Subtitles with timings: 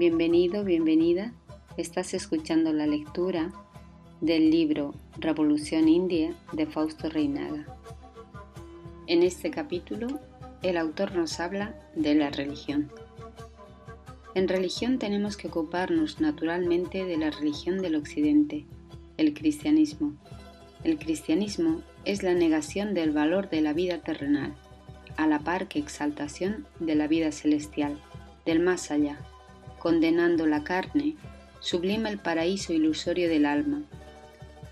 [0.00, 1.34] Bienvenido, bienvenida.
[1.76, 3.52] Estás escuchando la lectura
[4.22, 7.66] del libro Revolución India de Fausto Reinaga.
[9.08, 10.18] En este capítulo,
[10.62, 12.90] el autor nos habla de la religión.
[14.34, 18.64] En religión tenemos que ocuparnos naturalmente de la religión del Occidente,
[19.18, 20.14] el cristianismo.
[20.82, 24.54] El cristianismo es la negación del valor de la vida terrenal,
[25.18, 28.00] a la par que exaltación de la vida celestial,
[28.46, 29.18] del más allá,
[29.80, 31.16] condenando la carne,
[31.58, 33.82] sublima el paraíso ilusorio del alma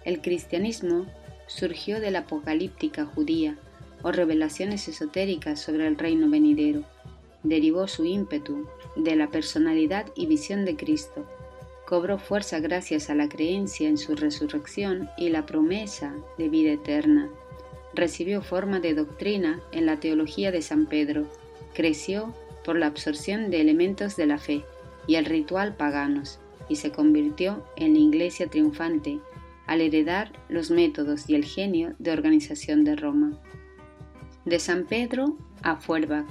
[0.09, 1.05] el cristianismo
[1.49, 3.59] surgió de la apocalíptica judía
[4.03, 6.85] o revelaciones esotéricas sobre el reino venidero.
[7.43, 11.27] Derivó su ímpetu de la personalidad y visión de Cristo.
[11.87, 17.29] Cobró fuerza gracias a la creencia en su resurrección y la promesa de vida eterna.
[17.93, 21.27] Recibió forma de doctrina en la teología de San Pedro.
[21.75, 22.33] Creció
[22.65, 24.65] por la absorción de elementos de la fe
[25.09, 29.19] y el ritual paganos y se convirtió en la iglesia triunfante
[29.67, 33.33] al heredar los métodos y el genio de organización de Roma.
[34.45, 36.29] De San Pedro a Feuerbach,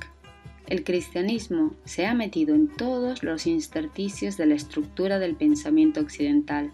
[0.68, 6.72] el cristianismo se ha metido en todos los intersticios de la estructura del pensamiento occidental.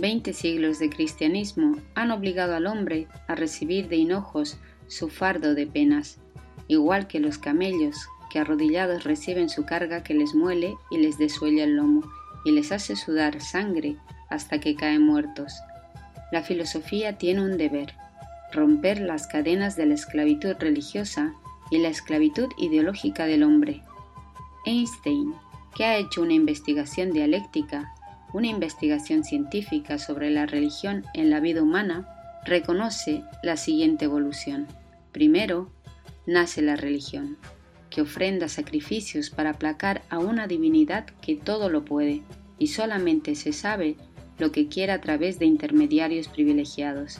[0.00, 5.66] Veinte siglos de cristianismo han obligado al hombre a recibir de hinojos su fardo de
[5.66, 6.18] penas,
[6.68, 11.64] igual que los camellos que arrodillados reciben su carga que les muele y les desuella
[11.64, 12.02] el lomo
[12.44, 13.96] y les hace sudar sangre
[14.30, 15.52] hasta que caen muertos.
[16.32, 17.94] La filosofía tiene un deber,
[18.52, 21.34] romper las cadenas de la esclavitud religiosa
[21.70, 23.82] y la esclavitud ideológica del hombre.
[24.64, 25.34] Einstein,
[25.74, 27.92] que ha hecho una investigación dialéctica,
[28.32, 32.08] una investigación científica sobre la religión en la vida humana,
[32.44, 34.66] reconoce la siguiente evolución.
[35.12, 35.70] Primero,
[36.26, 37.36] nace la religión,
[37.90, 42.22] que ofrenda sacrificios para aplacar a una divinidad que todo lo puede
[42.58, 43.96] y solamente se sabe
[44.38, 47.18] lo que quiera a través de intermediarios privilegiados.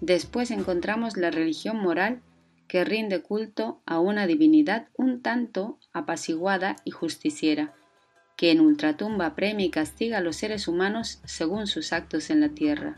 [0.00, 2.20] Después encontramos la religión moral
[2.68, 7.72] que rinde culto a una divinidad un tanto apaciguada y justiciera,
[8.36, 12.50] que en ultratumba premia y castiga a los seres humanos según sus actos en la
[12.50, 12.96] tierra.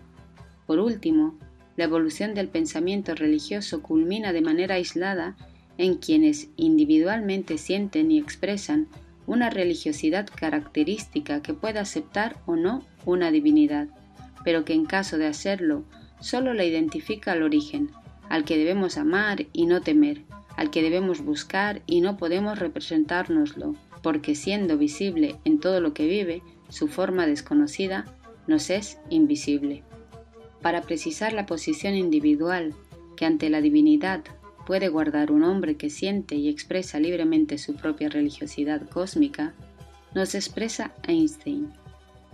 [0.66, 1.38] Por último,
[1.76, 5.36] la evolución del pensamiento religioso culmina de manera aislada
[5.78, 8.88] en quienes individualmente sienten y expresan
[9.26, 13.88] una religiosidad característica que pueda aceptar o no una divinidad,
[14.44, 15.84] pero que en caso de hacerlo
[16.20, 17.90] solo la identifica al origen,
[18.28, 20.22] al que debemos amar y no temer,
[20.56, 26.06] al que debemos buscar y no podemos representárnoslo, porque siendo visible en todo lo que
[26.06, 28.04] vive, su forma desconocida
[28.46, 29.84] nos es invisible.
[30.62, 32.74] Para precisar la posición individual
[33.16, 34.24] que ante la divinidad
[34.68, 39.54] puede guardar un hombre que siente y expresa libremente su propia religiosidad cósmica,
[40.14, 41.72] nos expresa Einstein.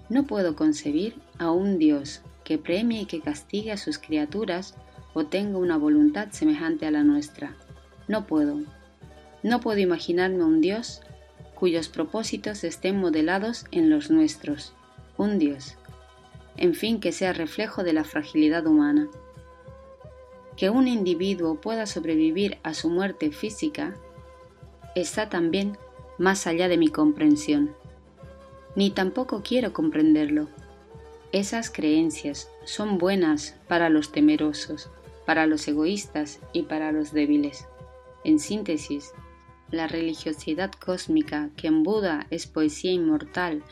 [0.09, 4.75] No puedo concebir a un Dios que premie y que castigue a sus criaturas
[5.13, 7.55] o tenga una voluntad semejante a la nuestra.
[8.09, 8.59] No puedo.
[9.45, 11.03] No puedo imaginarme un Dios
[11.55, 14.73] cuyos propósitos estén modelados en los nuestros.
[15.17, 15.77] Un Dios.
[16.57, 19.09] En fin, que sea reflejo de la fragilidad humana
[20.57, 23.95] que un individuo pueda sobrevivir a su muerte física
[24.95, 25.77] está también
[26.19, 27.75] más allá de mi comprensión.
[28.77, 30.49] Ni tampoco quiero comprenderlo.
[31.33, 34.91] Esas creencias son buenas para los temerosos,
[35.27, 37.67] para los egoístas y para los débiles.
[38.23, 39.13] En síntesis,
[39.71, 43.63] la religiosidad cósmica que en Buda es poesía inmortal,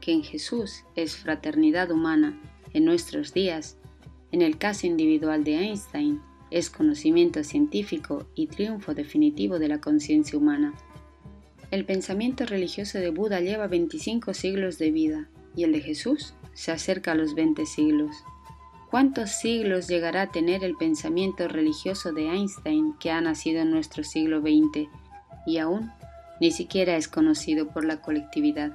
[0.00, 2.40] que en Jesús es fraternidad humana
[2.72, 3.76] en nuestros días,
[4.32, 10.38] en el caso individual de Einstein, es conocimiento científico y triunfo definitivo de la conciencia
[10.38, 10.74] humana.
[11.70, 16.72] El pensamiento religioso de Buda lleva 25 siglos de vida y el de Jesús se
[16.72, 18.16] acerca a los 20 siglos.
[18.90, 24.02] ¿Cuántos siglos llegará a tener el pensamiento religioso de Einstein que ha nacido en nuestro
[24.02, 24.88] siglo XX
[25.46, 25.92] y aún
[26.40, 28.72] ni siquiera es conocido por la colectividad?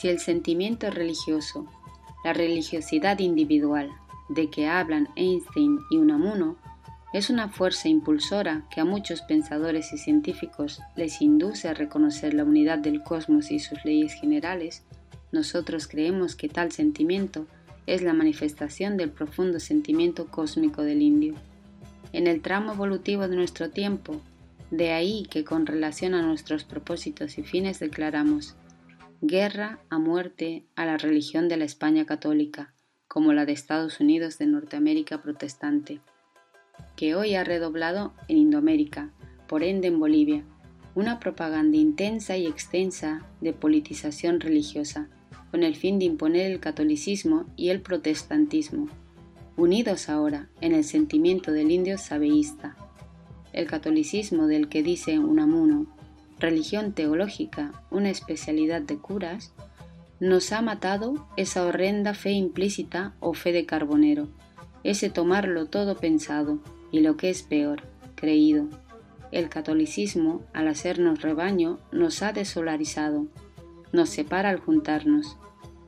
[0.00, 1.66] Si el sentimiento religioso,
[2.24, 3.90] la religiosidad individual,
[4.28, 6.56] de que hablan Einstein y Unamuno
[7.12, 12.44] es una fuerza impulsora que a muchos pensadores y científicos les induce a reconocer la
[12.44, 14.84] unidad del cosmos y sus leyes generales,
[15.32, 17.46] nosotros creemos que tal sentimiento
[17.86, 21.34] es la manifestación del profundo sentimiento cósmico del indio.
[22.12, 24.20] En el tramo evolutivo de nuestro tiempo,
[24.70, 28.54] de ahí que con relación a nuestros propósitos y fines declaramos
[29.22, 32.74] guerra a muerte a la religión de la España católica,
[33.08, 36.00] como la de Estados Unidos de Norteamérica protestante,
[36.94, 39.10] que hoy ha redoblado en Indoamérica,
[39.48, 40.44] por ende en Bolivia,
[40.94, 45.08] una propaganda intensa y extensa de politización religiosa,
[45.50, 48.88] con el fin de imponer el catolicismo y el protestantismo,
[49.56, 52.76] unidos ahora en el sentimiento del indio sabeísta.
[53.52, 55.86] El catolicismo del que dice Unamuno,
[56.38, 59.52] religión teológica, una especialidad de curas,
[60.20, 64.28] nos ha matado esa horrenda fe implícita o fe de carbonero,
[64.82, 66.58] ese tomarlo todo pensado
[66.90, 67.82] y lo que es peor,
[68.14, 68.66] creído.
[69.30, 73.26] El catolicismo, al hacernos rebaño, nos ha desolarizado,
[73.92, 75.36] nos separa al juntarnos.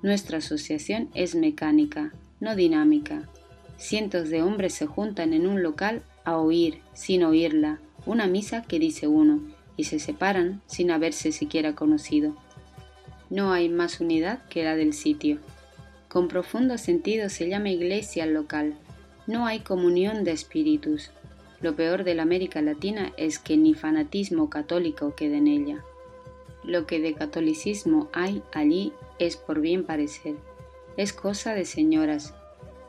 [0.02, 3.28] Nuestra asociación es mecánica, no dinámica.
[3.78, 8.78] Cientos de hombres se juntan en un local a oír, sin oírla, una misa que
[8.78, 9.40] dice uno,
[9.76, 12.36] y se separan sin haberse siquiera conocido.
[13.30, 15.38] No hay más unidad que la del sitio.
[16.08, 18.74] Con profundo sentido se llama iglesia al local.
[19.28, 21.12] No hay comunión de espíritus.
[21.60, 25.84] Lo peor de la América Latina es que ni fanatismo católico queda en ella.
[26.64, 30.34] Lo que de catolicismo hay allí es por bien parecer.
[30.96, 32.34] Es cosa de señoras.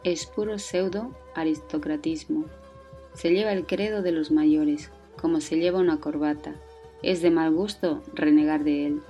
[0.04, 2.46] Es puro pseudo aristocratismo.
[3.14, 4.90] Se lleva el credo de los mayores,
[5.22, 6.56] como se lleva una corbata.
[7.04, 9.02] Es de mal gusto renegar de él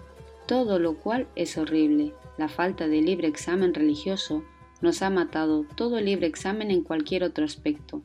[0.51, 2.13] todo lo cual es horrible.
[2.37, 4.43] La falta de libre examen religioso
[4.81, 8.01] nos ha matado todo libre examen en cualquier otro aspecto.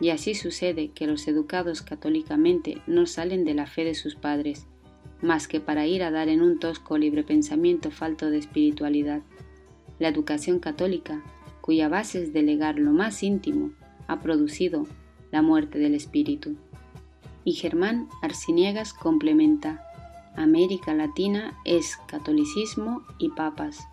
[0.00, 4.66] Y así sucede que los educados católicamente no salen de la fe de sus padres,
[5.20, 9.20] más que para ir a dar en un tosco libre pensamiento falto de espiritualidad.
[9.98, 11.22] La educación católica,
[11.60, 13.72] cuya base es delegar lo más íntimo,
[14.06, 14.86] ha producido
[15.30, 16.56] la muerte del espíritu.
[17.44, 19.86] Y Germán Arciniegas complementa,
[20.36, 23.88] América Latina es catolicismo y papas.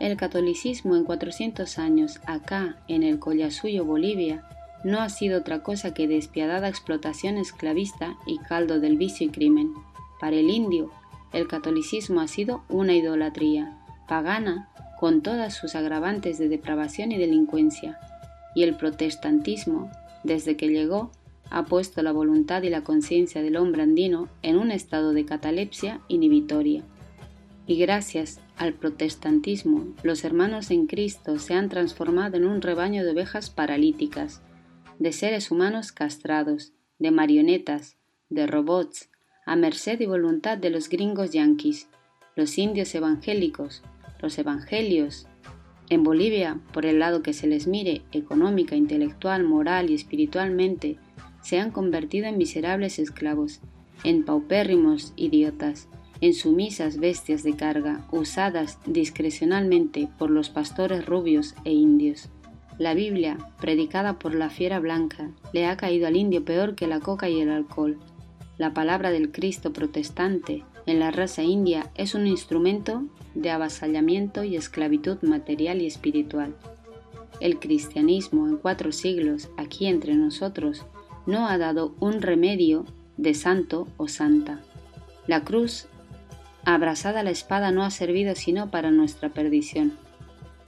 [0.00, 4.44] El catolicismo en 400 años acá en el Collasuyo Bolivia
[4.84, 9.74] no ha sido otra cosa que despiadada explotación esclavista y caldo del vicio y crimen.
[10.20, 10.90] Para el indio,
[11.32, 13.76] el catolicismo ha sido una idolatría,
[14.06, 14.68] pagana,
[14.98, 17.98] con todas sus agravantes de depravación y delincuencia,
[18.54, 19.90] y el protestantismo,
[20.24, 21.10] desde que llegó,
[21.50, 26.00] ha puesto la voluntad y la conciencia del hombre andino en un estado de catalepsia
[26.08, 26.82] inhibitoria.
[27.66, 33.10] Y gracias al protestantismo, los hermanos en Cristo se han transformado en un rebaño de
[33.10, 34.42] ovejas paralíticas,
[34.98, 37.96] de seres humanos castrados, de marionetas,
[38.30, 39.10] de robots,
[39.46, 41.88] a merced y voluntad de los gringos yanquis,
[42.36, 43.82] los indios evangélicos,
[44.20, 45.26] los evangelios.
[45.90, 50.98] En Bolivia, por el lado que se les mire, económica, intelectual, moral y espiritualmente,
[51.42, 53.60] se han convertido en miserables esclavos,
[54.04, 55.88] en paupérrimos idiotas,
[56.20, 62.28] en sumisas bestias de carga, usadas discrecionalmente por los pastores rubios e indios.
[62.78, 67.00] La Biblia, predicada por la fiera blanca, le ha caído al indio peor que la
[67.00, 67.98] coca y el alcohol.
[68.56, 74.56] La palabra del Cristo protestante en la raza india es un instrumento de avasallamiento y
[74.56, 76.54] esclavitud material y espiritual.
[77.40, 80.86] El cristianismo en cuatro siglos, aquí entre nosotros,
[81.28, 82.86] no ha dado un remedio
[83.18, 84.62] de santo o santa.
[85.26, 85.86] La cruz,
[86.64, 89.92] abrazada la espada, no ha servido sino para nuestra perdición.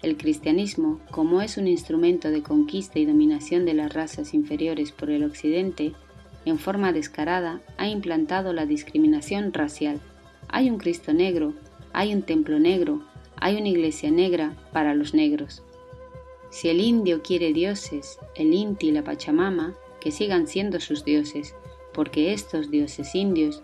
[0.02, 5.08] El cristianismo, como es un instrumento de conquista y dominación de las razas inferiores por
[5.08, 5.94] el occidente,
[6.44, 9.98] en forma descarada ha implantado la discriminación racial.
[10.48, 11.54] Hay un Cristo negro,
[11.94, 13.02] hay un templo negro,
[13.36, 15.62] hay una iglesia negra para los negros.
[16.50, 21.54] Si el indio quiere dioses, el Inti y la Pachamama, que sigan siendo sus dioses,
[21.92, 23.62] porque estos dioses indios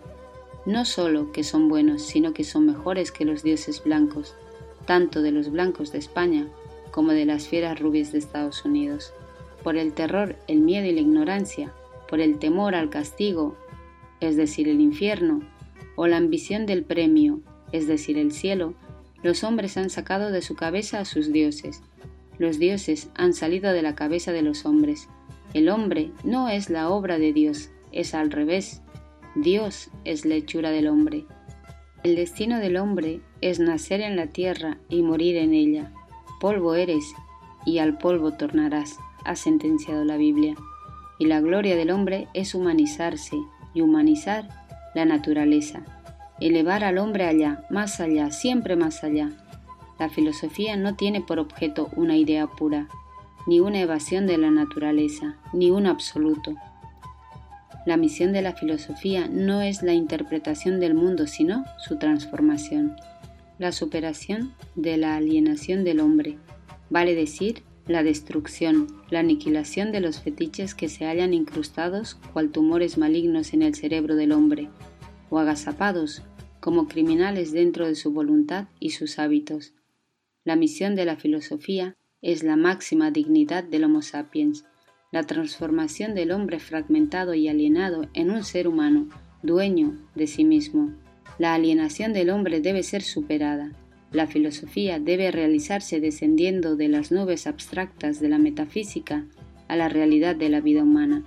[0.65, 4.35] no solo que son buenos, sino que son mejores que los dioses blancos,
[4.85, 6.47] tanto de los blancos de España
[6.91, 9.13] como de las fieras rubias de Estados Unidos.
[9.63, 11.73] Por el terror, el miedo y la ignorancia,
[12.09, 13.55] por el temor al castigo,
[14.19, 15.41] es decir, el infierno,
[15.95, 17.39] o la ambición del premio,
[17.71, 18.73] es decir, el cielo,
[19.23, 21.81] los hombres han sacado de su cabeza a sus dioses.
[22.37, 25.07] Los dioses han salido de la cabeza de los hombres
[25.57, 28.83] el hombre no es la obra de Dios, es al revés.
[29.35, 31.25] Dios es la hechura del hombre.
[32.03, 35.91] El destino del hombre es nacer en la tierra y morir en ella.
[36.39, 37.03] Polvo eres
[37.65, 40.55] y al polvo tornarás, ha sentenciado la Biblia.
[41.17, 43.37] Y la gloria del hombre es humanizarse
[43.73, 44.47] y humanizar
[44.93, 45.83] la naturaleza,
[46.39, 49.31] elevar al hombre allá, más allá, siempre más allá.
[49.97, 52.87] La filosofía no tiene por objeto una idea pura,
[53.47, 56.55] ni una evasión de la naturaleza, ni un absoluto.
[57.85, 62.97] La misión de la filosofía no es la interpretación del mundo, sino su transformación,
[63.57, 66.37] la superación de la alienación del hombre,
[66.89, 72.97] vale decir, la destrucción, la aniquilación de los fetiches que se hallan incrustados cual tumores
[72.97, 74.67] malignos en el cerebro del hombre,
[75.29, 76.23] o agazapados
[76.59, 79.73] como criminales dentro de su voluntad y sus hábitos.
[80.43, 84.65] La misión de la filosofía es la máxima dignidad del Homo sapiens,
[85.11, 89.07] la transformación del hombre fragmentado y alienado en un ser humano,
[89.43, 90.93] dueño de sí mismo.
[91.37, 93.71] La alienación del hombre debe ser superada.
[94.11, 99.25] La filosofía debe realizarse descendiendo de las nubes abstractas de la metafísica
[99.67, 101.23] a la realidad de la vida humana.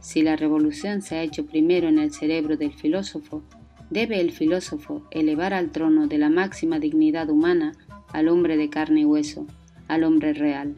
[0.00, 3.42] Si la revolución se ha hecho primero en el cerebro del filósofo,
[3.90, 7.72] debe el filósofo elevar al trono de la máxima dignidad humana
[8.12, 9.46] al hombre de carne y hueso,
[9.90, 10.76] al hombre real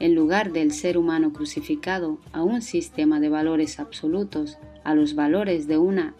[0.00, 5.66] en lugar del ser humano crucificado a un sistema de valores absolutos, a los valores
[5.66, 6.14] de una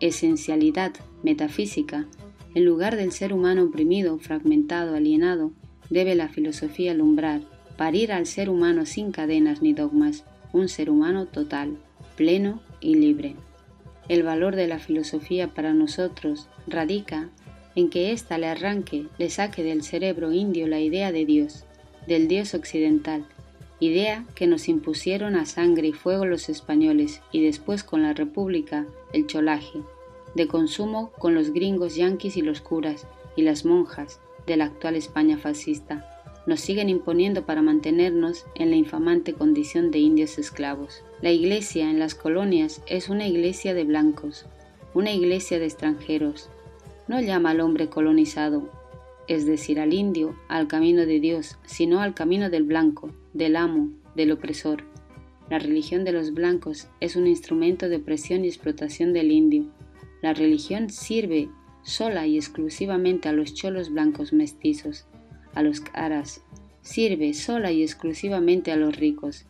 [0.00, 2.06] esencialidad metafísica,
[2.54, 5.52] en lugar del ser humano oprimido, fragmentado, alienado,
[5.90, 7.42] debe la filosofía alumbrar,
[7.76, 11.76] parir al ser humano sin cadenas ni dogmas, un ser humano total,
[12.16, 13.36] pleno y libre.
[14.08, 17.28] El valor de la filosofía para nosotros radica
[17.80, 21.64] en que ésta le arranque, le saque del cerebro indio la idea de Dios,
[22.06, 23.24] del Dios occidental,
[23.80, 28.86] idea que nos impusieron a sangre y fuego los españoles y después con la República
[29.12, 29.80] el cholaje,
[30.34, 34.96] de consumo con los gringos yanquis y los curas y las monjas de la actual
[34.96, 36.06] España fascista,
[36.46, 41.02] nos siguen imponiendo para mantenernos en la infamante condición de indios esclavos.
[41.22, 44.46] La iglesia en las colonias es una iglesia de blancos,
[44.94, 46.50] una iglesia de extranjeros.
[47.10, 48.70] No llama al hombre colonizado,
[49.26, 53.90] es decir, al indio, al camino de Dios, sino al camino del blanco, del amo,
[54.14, 54.84] del opresor.
[55.50, 59.64] La religión de los blancos es un instrumento de opresión y explotación del indio.
[60.22, 61.48] La religión sirve
[61.82, 65.06] sola y exclusivamente a los cholos blancos mestizos,
[65.56, 66.44] a los caras,
[66.80, 69.46] sirve sola y exclusivamente a los ricos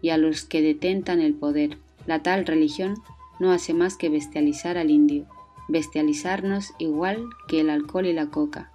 [0.00, 1.76] y a los que detentan el poder.
[2.06, 2.94] La tal religión
[3.40, 5.26] no hace más que bestializar al indio,
[5.70, 8.70] bestializarnos igual que el alcohol y la coca,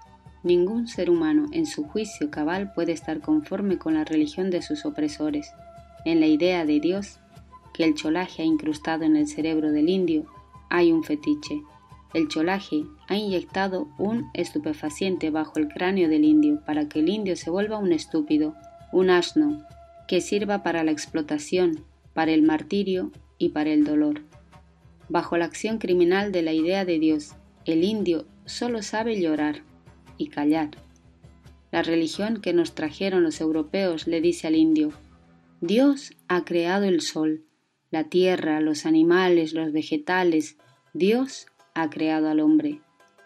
[0.46, 4.86] Ningún ser humano en su juicio cabal puede estar conforme con la religión de sus
[4.86, 5.52] opresores.
[6.06, 7.18] En la idea de Dios,
[7.74, 10.28] que el cholaje ha incrustado en el cerebro del indio,
[10.70, 11.64] hay un fetiche.
[12.14, 17.36] El cholaje ha inyectado un estupefaciente bajo el cráneo del indio para que el indio
[17.36, 18.54] se vuelva un estúpido,
[18.92, 19.64] un asno,
[20.08, 21.84] que sirva para la explotación,
[22.14, 23.10] para el martirio
[23.40, 24.22] y para el dolor.
[25.10, 27.36] Bajo la acción criminal de la idea de Dios,
[27.66, 29.64] el indio solo sabe llorar
[30.18, 30.72] y callar.
[31.72, 34.92] La religión que nos trajeron los europeos le dice al indio,
[35.62, 37.44] Dios ha creado el sol,
[37.92, 40.58] la tierra, los animales, los vegetales,
[40.94, 42.82] Dios ha creado al hombre.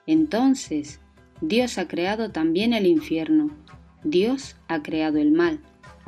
[0.05, 0.99] Entonces,
[1.41, 3.51] Dios ha creado también el infierno,
[4.03, 5.59] Dios ha creado el mal,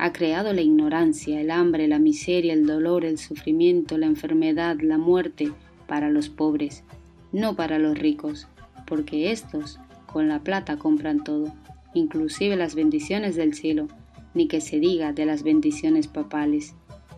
[0.02, 4.98] ha creado la ignorancia, el hambre, la miseria, el dolor, el sufrimiento, la enfermedad, la
[4.98, 5.52] muerte,
[5.86, 6.82] para los pobres,
[7.30, 8.48] no para los ricos,
[8.84, 9.78] porque éstos
[10.12, 11.54] con la plata compran todo,
[11.94, 13.86] inclusive las bendiciones del cielo,
[14.34, 16.74] ni que se diga de las bendiciones papales.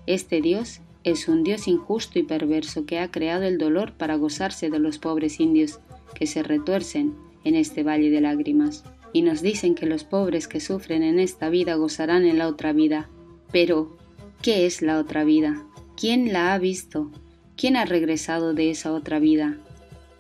[0.07, 4.69] Este Dios es un Dios injusto y perverso que ha creado el dolor para gozarse
[4.69, 5.81] de los pobres indios
[6.15, 7.15] que se retuercen
[7.45, 8.85] en este valle de lágrimas.
[9.15, 12.75] Y nos dicen que los pobres que sufren en esta vida gozarán en la otra
[12.75, 13.09] vida.
[13.51, 13.97] Pero,
[14.43, 15.65] ¿qué es la otra vida?
[15.97, 17.11] ¿Quién la ha visto?
[17.57, 19.57] ¿Quién ha regresado de esa otra vida?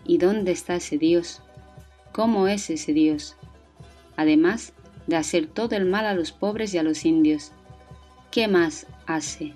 [0.06, 1.42] ¿Y dónde está ese Dios?
[2.14, 3.34] cómo es ese Dios,
[4.16, 4.72] además
[5.08, 7.50] de hacer todo el mal a los pobres y a los indios.
[8.30, 9.52] ¿Qué más hace?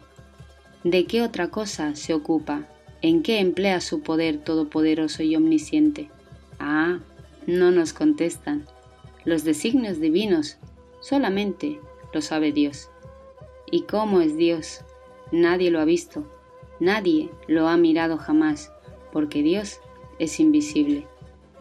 [0.82, 2.66] ¿De qué otra cosa se ocupa?
[3.00, 6.10] ¿En qué emplea su poder todopoderoso y omnisciente?
[6.58, 6.98] Ah,
[7.46, 8.66] no nos contestan.
[9.24, 10.58] Los designios divinos
[11.00, 11.80] solamente
[12.12, 12.90] lo sabe Dios.
[13.70, 14.80] ¿Y cómo es Dios?
[15.30, 16.24] Nadie lo ha visto,
[16.80, 18.72] nadie lo ha mirado jamás,
[19.12, 19.80] porque Dios
[20.18, 21.06] es invisible.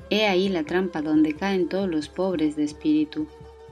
[0.10, 3.28] He ahí la trampa donde caen todos los pobres de espíritu.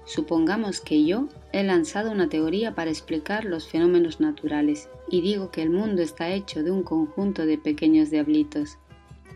[0.05, 5.61] Supongamos que yo he lanzado una teoría para explicar los fenómenos naturales y digo que
[5.61, 8.77] el mundo está hecho de un conjunto de pequeños diablitos.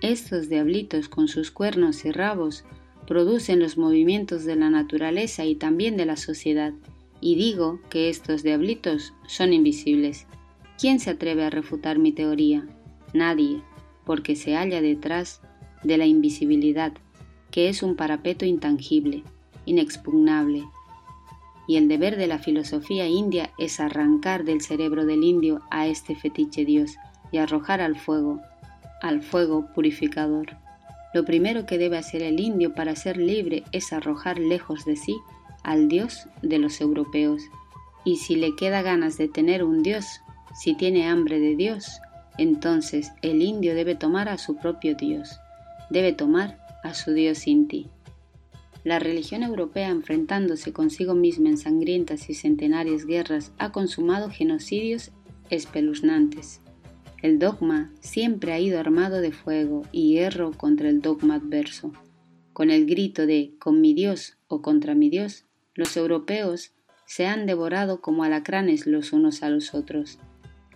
[0.01, 2.65] Estos diablitos con sus cuernos y rabos
[3.09, 6.73] producen los movimientos de la naturaleza y también de la sociedad,
[7.19, 10.27] y digo que estos diablitos son invisibles.
[10.79, 12.67] ¿Quién se atreve a refutar mi teoría?
[13.15, 13.63] Nadie,
[14.05, 15.41] porque se halla detrás
[15.83, 16.93] de la invisibilidad,
[17.49, 19.23] que es un parapeto intangible,
[19.65, 20.65] inexpugnable.
[21.67, 26.15] Y el deber de la filosofía india es arrancar del cerebro del indio a este
[26.15, 26.91] fetiche Dios
[27.31, 28.39] y arrojar al fuego,
[29.01, 30.68] al fuego purificador.
[31.13, 35.15] Lo primero que debe hacer el indio para ser libre es arrojar lejos de sí
[35.63, 37.41] al Dios de los europeos.
[38.05, 40.05] Y si le queda ganas de tener un Dios,
[40.55, 41.99] si tiene hambre de Dios,
[42.37, 45.39] entonces el indio debe tomar a su propio Dios,
[45.89, 47.87] debe tomar a su Dios Inti.
[48.83, 55.11] La religión europea, enfrentándose consigo misma en sangrientas y centenarias guerras, ha consumado genocidios
[55.49, 56.61] espeluznantes.
[57.21, 61.91] El dogma siempre ha ido armado de fuego y hierro contra el dogma adverso.
[62.53, 65.45] Con el grito de con mi Dios o contra mi Dios,
[65.75, 66.73] los europeos
[67.05, 70.19] se han devorado como alacranes los unos a los otros.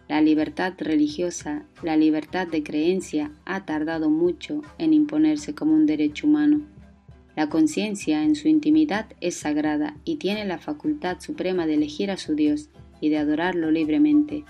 [0.09, 6.27] La libertad religiosa, la libertad de creencia ha tardado mucho en imponerse como un derecho
[6.27, 6.61] humano.
[7.37, 12.17] La conciencia en su intimidad es sagrada y tiene la facultad suprema de elegir a
[12.17, 12.69] su Dios
[12.99, 14.43] y de adorarlo libremente.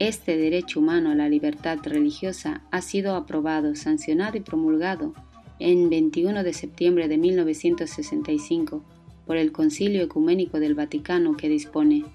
[0.00, 5.12] Este derecho humano a la libertad religiosa ha sido aprobado, sancionado y promulgado
[5.58, 8.82] en 21 de septiembre de 1965
[9.26, 12.06] por el Concilio Ecuménico del Vaticano que dispone,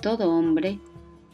[0.00, 0.78] todo hombre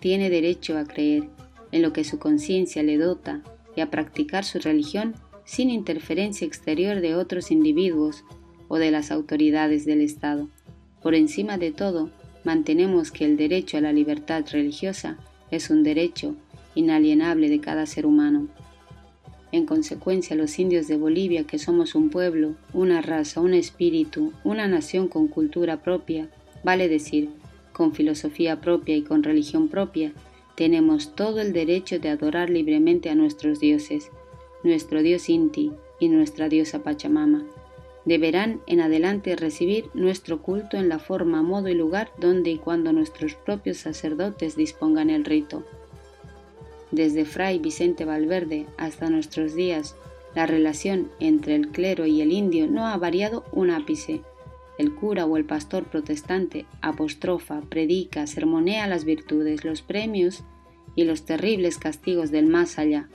[0.01, 1.29] tiene derecho a creer
[1.73, 3.43] en lo que su conciencia le dota
[3.77, 8.25] y a practicar su religión sin interferencia exterior de otros individuos
[8.69, 10.49] o de las autoridades del Estado.
[11.03, 12.09] Por encima de todo,
[12.45, 15.19] mantenemos que el derecho a la libertad religiosa
[15.53, 16.35] es un derecho
[16.75, 18.49] inalienable de cada ser humano.
[19.53, 24.67] En consecuencia, los indios de Bolivia, que somos un pueblo, una raza, un espíritu, una
[24.67, 26.29] nación con cultura propia,
[26.65, 27.29] vale decir,
[27.73, 30.13] con filosofía propia y con religión propia,
[30.57, 34.11] tenemos todo el derecho de adorar libremente a nuestros dioses,
[34.65, 37.45] nuestro dios Inti y nuestra diosa Pachamama.
[38.05, 42.93] Deberán en adelante recibir nuestro culto en la forma, modo y lugar donde y cuando
[42.93, 45.65] nuestros propios sacerdotes dispongan el rito.
[46.91, 49.95] Desde Fray Vicente Valverde hasta nuestros días,
[50.35, 54.23] la relación entre el clero y el indio no ha variado un ápice
[54.79, 60.43] el cura o el pastor protestante apostrofa, predica, sermonea las virtudes, los premios
[60.97, 63.09] y los terribles castigos del más allá,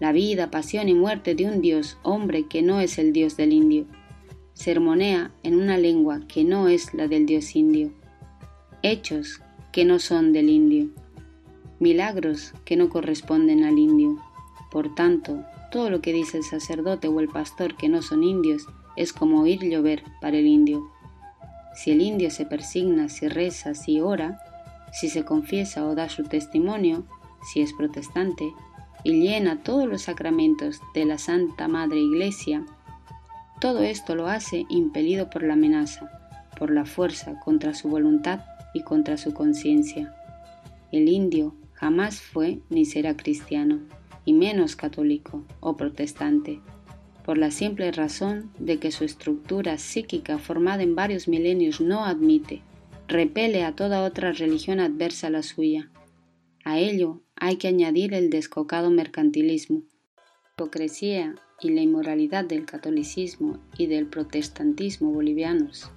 [0.00, 3.52] la vida, pasión y muerte de un Dios hombre que no es el Dios del
[3.52, 3.84] indio.
[4.54, 7.90] Sermonea en una lengua que no es la del Dios indio.
[8.82, 9.40] Hechos
[9.72, 10.90] que no son del indio.
[11.80, 14.18] Milagros que no corresponden al indio.
[14.70, 18.66] Por tanto, todo lo que dice el sacerdote o el pastor que no son indios
[18.94, 20.86] es como oír llover para el indio.
[21.74, 24.38] Si el indio se persigna, si reza, si ora,
[24.92, 27.04] si se confiesa o da su testimonio,
[27.50, 28.52] si es protestante,
[29.04, 32.64] y llena todos los sacramentos de la Santa Madre Iglesia,
[33.62, 36.10] todo esto lo hace impelido por la amenaza,
[36.58, 38.40] por la fuerza contra su voluntad
[38.74, 40.12] y contra su conciencia.
[40.90, 43.78] El indio jamás fue ni será cristiano,
[44.24, 46.60] y menos católico o protestante
[47.24, 52.62] por la simple razón de que su estructura psíquica formada en varios milenios no admite,
[53.06, 55.88] repele a toda otra religión adversa a la suya.
[56.64, 59.84] A ello hay que añadir el descocado mercantilismo,
[60.54, 65.90] hipocresía y la inmoralidad del catolicismo y del protestantismo bolivianos.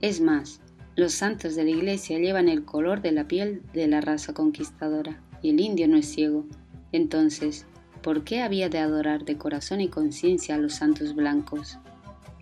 [0.00, 0.60] Es más,
[0.96, 5.20] los santos de la Iglesia llevan el color de la piel de la raza conquistadora,
[5.42, 6.44] y el indio no es ciego.
[6.92, 7.66] Entonces,
[8.02, 11.78] ¿por qué había de adorar de corazón y conciencia a los santos blancos?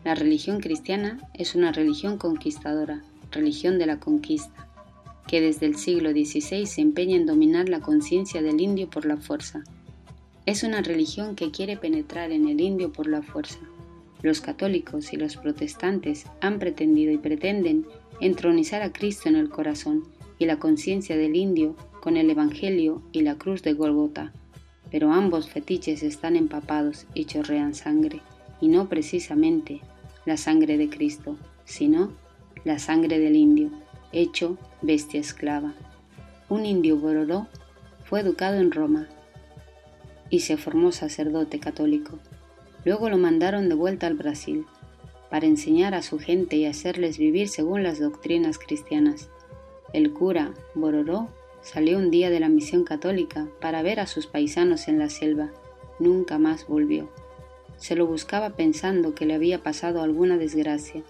[0.04, 4.68] La religión cristiana es una religión conquistadora, religión de la conquista,
[5.26, 9.16] que desde el siglo XVI se empeña en dominar la conciencia del indio por la
[9.16, 9.64] fuerza.
[10.46, 13.58] Es una religión que quiere penetrar en el indio por la fuerza.
[14.22, 17.86] Los católicos y los protestantes han pretendido y pretenden
[18.20, 20.04] entronizar a Cristo en el corazón
[20.38, 24.32] y la conciencia del indio con el Evangelio y la cruz de Golgota
[24.94, 28.20] pero ambos fetiches están empapados y chorrean sangre,
[28.60, 29.80] y no precisamente
[30.24, 32.12] la sangre de Cristo, sino
[32.62, 33.70] la sangre del indio,
[34.12, 35.74] hecho bestia esclava.
[36.48, 37.48] Un indio Borodó
[38.04, 39.08] fue educado en Roma
[40.30, 42.18] y se formó sacerdote católico.
[42.84, 44.66] Luego lo mandaron de vuelta al Brasil
[45.30, 49.28] para enseñar a su gente y hacerles vivir según las doctrinas cristianas.
[49.92, 51.28] El cura Bororó
[51.64, 55.50] Salió un día de la misión católica para ver a sus paisanos en la selva.
[55.98, 57.08] Nunca más volvió.
[57.78, 61.02] Se lo buscaba pensando que le había pasado alguna desgracia.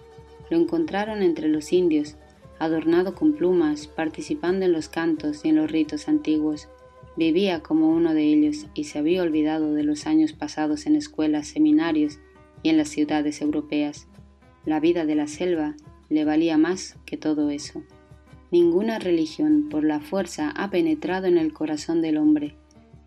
[0.49, 2.15] Lo encontraron entre los indios,
[2.57, 6.69] adornado con plumas, participando en los cantos y en los ritos antiguos.
[7.17, 11.47] Vivía como uno de ellos y se había olvidado de los años pasados en escuelas,
[11.47, 12.19] seminarios
[12.61, 14.07] y en las ciudades europeas.
[14.65, 15.75] La vida de la selva
[16.09, 17.83] le valía más que todo eso.
[18.51, 22.55] Ninguna religión por la fuerza ha penetrado en el corazón del hombre.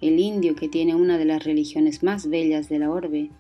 [0.01, 3.31] El indio que tiene una de las religiones más bellas de la orbe,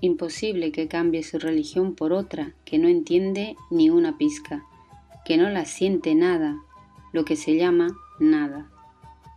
[0.00, 4.64] imposible que cambie su religión por otra que no entiende ni una pizca,
[5.24, 6.62] que no la siente nada,
[7.12, 8.70] lo que se llama nada.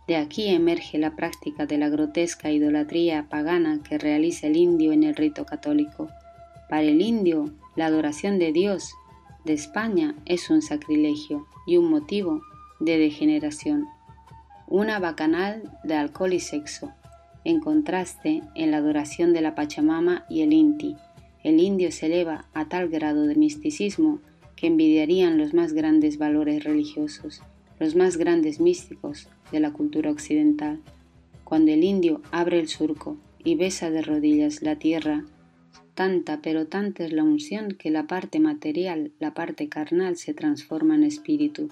[0.08, 5.02] De aquí emerge la práctica de la grotesca idolatría pagana que realiza el indio en
[5.02, 6.08] el rito católico.
[6.70, 8.94] Para el indio, la adoración de Dios
[9.44, 12.40] de España es un sacrilegio y un motivo
[12.80, 13.84] de degeneración,
[14.66, 16.90] una bacanal de alcohol y sexo,
[17.44, 20.96] en contraste en la adoración de la Pachamama y el Inti.
[21.44, 24.20] El indio se eleva a tal grado de misticismo
[24.56, 27.42] que envidiarían los más grandes valores religiosos,
[27.78, 30.80] los más grandes místicos de la cultura occidental.
[31.44, 35.24] Cuando el indio abre el surco y besa de rodillas la tierra,
[35.94, 40.94] tanta pero tanta es la unción que la parte material, la parte carnal se transforma
[40.94, 41.68] en espíritu.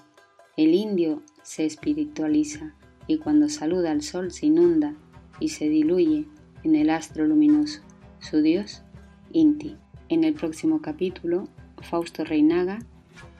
[0.55, 2.73] El indio se espiritualiza
[3.05, 4.95] y cuando saluda al sol se inunda
[5.39, 6.25] y se diluye
[6.63, 7.81] en el astro luminoso,
[8.19, 8.83] su dios
[9.31, 9.75] Inti.
[10.09, 11.49] En el próximo capítulo
[11.81, 12.79] Fausto Reinaga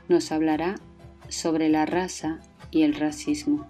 [0.09, 0.75] nos hablará
[1.29, 2.39] sobre la raza
[2.71, 3.65] y el racismo.